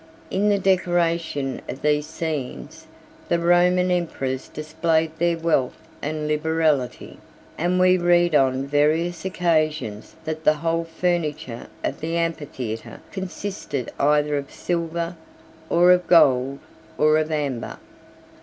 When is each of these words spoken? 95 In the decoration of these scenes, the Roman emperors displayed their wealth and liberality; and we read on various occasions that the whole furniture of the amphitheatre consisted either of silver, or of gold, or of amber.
95 0.31 0.41
In 0.41 0.49
the 0.49 0.57
decoration 0.57 1.61
of 1.69 1.81
these 1.83 2.07
scenes, 2.07 2.87
the 3.29 3.37
Roman 3.37 3.91
emperors 3.91 4.47
displayed 4.47 5.11
their 5.19 5.37
wealth 5.37 5.77
and 6.01 6.27
liberality; 6.27 7.19
and 7.55 7.79
we 7.79 7.99
read 7.99 8.33
on 8.33 8.65
various 8.65 9.25
occasions 9.25 10.15
that 10.25 10.43
the 10.43 10.55
whole 10.55 10.85
furniture 10.85 11.67
of 11.83 11.99
the 11.99 12.17
amphitheatre 12.17 12.99
consisted 13.11 13.91
either 13.99 14.37
of 14.37 14.51
silver, 14.51 15.15
or 15.69 15.91
of 15.91 16.07
gold, 16.07 16.57
or 16.97 17.19
of 17.19 17.31
amber. 17.31 17.77